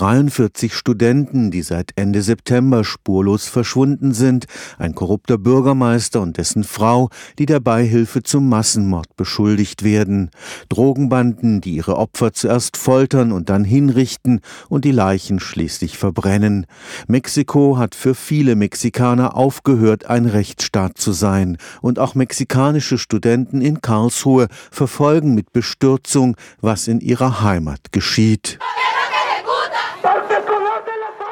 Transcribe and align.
43 0.00 0.72
Studenten, 0.72 1.50
die 1.50 1.60
seit 1.60 1.90
Ende 1.96 2.22
September 2.22 2.84
spurlos 2.84 3.48
verschwunden 3.48 4.14
sind, 4.14 4.46
ein 4.78 4.94
korrupter 4.94 5.36
Bürgermeister 5.36 6.22
und 6.22 6.38
dessen 6.38 6.64
Frau, 6.64 7.10
die 7.38 7.44
der 7.44 7.60
Beihilfe 7.60 8.22
zum 8.22 8.48
Massenmord 8.48 9.14
beschuldigt 9.16 9.84
werden, 9.84 10.30
Drogenbanden, 10.70 11.60
die 11.60 11.74
ihre 11.74 11.98
Opfer 11.98 12.32
zuerst 12.32 12.78
foltern 12.78 13.30
und 13.30 13.50
dann 13.50 13.62
hinrichten 13.62 14.40
und 14.70 14.86
die 14.86 14.90
Leichen 14.90 15.38
schließlich 15.38 15.98
verbrennen. 15.98 16.64
Mexiko 17.06 17.76
hat 17.76 17.94
für 17.94 18.14
viele 18.14 18.56
Mexikaner 18.56 19.36
aufgehört, 19.36 20.06
ein 20.06 20.24
Rechtsstaat 20.24 20.96
zu 20.96 21.12
sein, 21.12 21.58
und 21.82 21.98
auch 21.98 22.14
mexikanische 22.14 22.96
Studenten 22.96 23.60
in 23.60 23.82
Karlsruhe 23.82 24.48
verfolgen 24.70 25.34
mit 25.34 25.52
Bestürzung, 25.52 26.38
was 26.62 26.88
in 26.88 27.00
ihrer 27.00 27.42
Heimat 27.42 27.92
geschieht. 27.92 28.58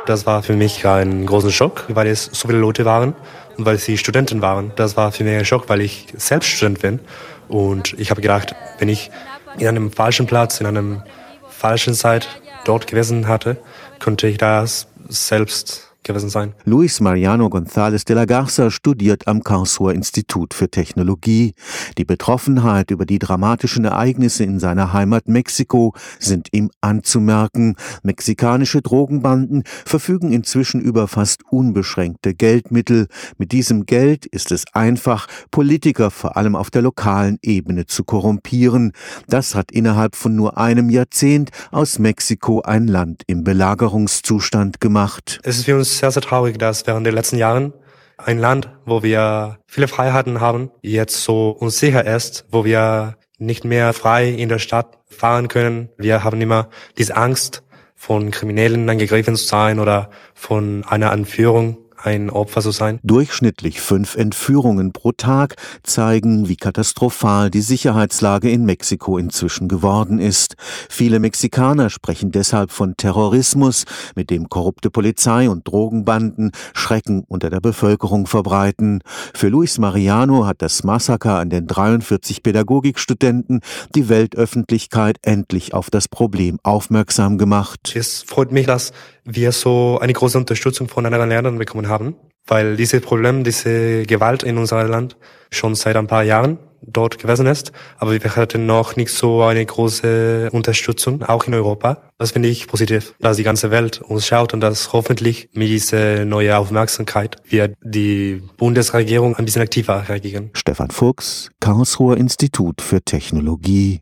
Das 0.09 0.25
war 0.25 0.43
für 0.43 0.55
mich 0.55 0.87
ein 0.87 1.27
großer 1.27 1.51
Schock, 1.51 1.85
weil 1.91 2.07
es 2.07 2.31
so 2.33 2.49
viele 2.49 2.61
Leute 2.61 2.87
waren 2.87 3.15
und 3.59 3.67
weil 3.67 3.77
sie 3.77 3.99
Studenten 3.99 4.41
waren. 4.41 4.73
Das 4.75 4.97
war 4.97 5.13
für 5.13 5.23
mich 5.23 5.37
ein 5.37 5.45
Schock, 5.45 5.69
weil 5.69 5.83
ich 5.83 6.07
selbst 6.17 6.49
Student 6.49 6.81
bin. 6.81 7.01
Und 7.47 7.93
ich 7.99 8.11
habe 8.11 8.23
gedacht, 8.23 8.55
wenn 8.79 8.89
ich 8.89 9.11
in 9.59 9.69
einem 9.69 9.93
falschen 9.93 10.27
Platz, 10.27 10.61
in 10.61 10.67
einem 10.67 11.03
falschen 11.51 11.93
Zeit 11.93 12.27
dort 12.65 12.87
gewesen 12.87 13.29
hatte, 13.29 13.59
könnte 13.99 14.29
ich 14.29 14.39
das 14.39 14.87
selbst 15.11 15.88
gewesen 16.09 16.31
sein. 16.31 16.55
Luis 16.65 17.01
Mariano 17.01 17.49
González 17.49 18.05
de 18.05 18.17
la 18.17 18.25
Garza 18.25 18.71
studiert 18.71 19.29
am 19.29 19.45
Karlsruher 19.45 19.93
Institut 19.93 20.55
für 20.55 20.69
Technologie. 20.69 21.55
Die 21.97 22.05
Betroffenheit 22.05 22.91
über 22.91 23.07
die 23.07 23.21
dramatischen 23.21 23.85
Ereignisse 23.85 24.43
in 24.43 24.59
seiner 24.59 24.93
Heimat 24.93 25.29
Mexiko 25.29 25.95
sind 26.19 26.49
ihm 26.53 26.71
anzumerken. 26.81 27.77
Mexikanische 28.03 28.83
Drogenbanden 28.83 29.63
verfügen 29.85 30.33
inzwischen 30.33 30.81
über 30.81 31.07
fast 31.07 31.43
unbeschränkte 31.51 32.35
Geldmittel. 32.35 33.07
Mit 33.37 33.53
diesem 33.53 33.87
Geld 33.87 34.27
ist 34.27 34.51
es 34.51 34.65
einfach, 34.73 35.29
Politiker 35.51 36.11
vor 36.11 36.37
allem 36.37 36.57
auf 36.57 36.71
der 36.71 36.83
lokalen 36.83 37.39
Ebene 37.43 37.87
zu 37.87 38.03
korrumpieren. 38.03 38.93
Das 39.29 39.55
hat 39.55 39.71
innerhalb 39.71 40.17
von 40.17 40.35
nur 40.35 40.57
einem 40.57 40.89
Jahrzehnt 40.89 41.51
aus 41.71 41.99
Mexiko 41.99 42.63
ein 42.63 42.89
Land 42.89 43.23
im 43.27 43.45
Belagerungszustand 43.45 44.81
gemacht. 44.81 45.39
Es 45.43 45.59
ist 45.59 45.67
für 45.67 45.77
uns 45.77 45.98
sehr, 45.99 46.11
sehr 46.11 46.23
traurig, 46.23 46.59
dass 46.59 46.87
während 46.87 47.07
der 47.07 47.13
letzten 47.13 47.37
Jahren 47.37 47.73
ein 48.17 48.39
Land, 48.39 48.71
wo 48.85 49.03
wir 49.03 49.59
viele 49.67 49.89
Freiheiten 49.89 50.41
haben, 50.41 50.71
jetzt 50.83 51.23
so 51.23 51.51
unsicher 51.51 52.05
ist, 52.07 52.47
wo 52.51 52.65
wir 52.65 53.17
nicht 53.39 53.65
mehr 53.65 53.93
frei 53.93 54.29
in 54.29 54.49
der 54.49 54.59
Stadt 54.59 54.99
fahren 55.09 55.49
können. 55.49 55.89
Wir 55.97 56.25
haben 56.25 56.41
immer 56.41 56.69
diese 56.97 57.17
Angst, 57.17 57.63
von 57.99 58.31
Kriminellen 58.31 58.89
angegriffen 58.89 59.35
zu 59.35 59.45
sein 59.45 59.81
oder 59.81 60.11
von 60.33 60.85
einer 60.85 61.11
Anführung 61.11 61.79
ein 62.03 62.31
Opfer 62.31 62.61
zu 62.61 62.71
sein. 62.71 63.01
Durchschnittlich 63.03 63.81
fünf 63.81 64.17
Entführungen 64.17 64.93
pro 64.93 65.13
Tag 65.13 65.57
zeigen, 65.83 66.49
wie 66.49 66.57
katastrophal 66.57 67.51
die 67.51 67.61
Sicherheitslage 67.61 68.51
in 68.51 68.65
Mexiko 68.65 69.19
inzwischen 69.19 69.69
geworden 69.69 70.19
ist. 70.19 70.55
Viele 70.89 71.19
Mexikaner 71.19 71.91
sprechen 71.91 72.31
deshalb 72.31 72.71
von 72.71 72.97
Terrorismus, 72.97 73.85
mit 74.15 74.31
dem 74.31 74.49
korrupte 74.49 74.91
Polizei 74.91 75.49
und 75.49 75.67
Drogenbanden 75.67 76.53
Schrecken 76.75 77.25
unter 77.27 77.51
der 77.51 77.61
Bevölkerung 77.61 78.27
verbreiten. 78.27 79.03
Für 79.35 79.49
Luis 79.49 79.79
Mariano 79.79 80.47
hat 80.47 80.63
das 80.63 80.85
Massaker 80.85 81.39
an 81.39 81.51
den 81.51 81.67
43 81.67 82.43
Pädagogikstudenten 82.43 83.61
die 83.95 84.09
Weltöffentlichkeit 84.09 85.19
endlich 85.23 85.75
auf 85.75 85.91
das 85.91 86.09
Problem 86.09 86.59
aufmerksam 86.63 87.39
gemacht. 87.39 87.95
Es 87.95 88.23
freut 88.23 88.53
mich, 88.53 88.67
dass 88.67 88.93
wir 89.29 89.53
so 89.53 89.99
eine 90.01 90.13
große 90.13 90.39
Unterstützung 90.39 90.89
von 90.89 91.05
anderen 91.05 91.29
Ländern 91.29 91.59
bekommen 91.59 91.89
haben, 91.89 92.15
weil 92.47 92.77
dieses 92.77 93.03
Problem, 93.03 93.45
diese 93.45 94.05
Gewalt 94.05 94.43
in 94.43 94.57
unserem 94.57 94.89
Land 94.89 95.17
schon 95.51 95.75
seit 95.75 95.97
ein 95.97 96.07
paar 96.07 96.23
Jahren 96.23 96.59
dort 96.83 97.19
gewesen 97.19 97.47
ist, 97.47 97.73
aber 97.99 98.13
wir 98.13 98.37
hatten 98.37 98.67
noch 98.67 98.97
nicht 98.97 99.11
so 99.11 99.43
eine 99.43 99.65
große 99.65 100.51
Unterstützung, 100.53 101.23
auch 101.23 101.45
in 101.45 101.55
Europa. 101.55 102.03
Das 102.19 102.33
finde 102.33 102.49
ich 102.49 102.67
positiv, 102.67 103.15
dass 103.21 103.37
die 103.37 103.43
ganze 103.43 103.71
Welt 103.71 104.01
uns 104.01 104.27
schaut 104.27 104.55
und 104.55 104.61
dass 104.61 104.93
hoffentlich 104.93 105.49
mit 105.53 105.69
dieser 105.69 106.25
neuen 106.25 106.53
Aufmerksamkeit 106.53 107.37
wir 107.45 107.75
die 107.83 108.43
Bundesregierung 108.57 109.37
ein 109.37 109.45
bisschen 109.45 109.63
aktiver 109.63 110.09
reagieren. 110.09 110.51
Stefan 110.55 110.91
Fuchs, 110.91 111.51
Karlsruher 111.61 112.17
Institut 112.17 112.81
für 112.81 113.03
Technologie 113.03 113.97